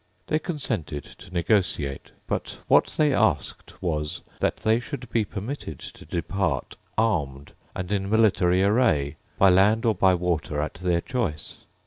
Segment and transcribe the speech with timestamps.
[0.25, 2.09] They consented to negotiate.
[2.25, 8.09] But what they asked was, that they should be permitted to depart armed and in
[8.09, 11.57] military array, by land or by water at their choice.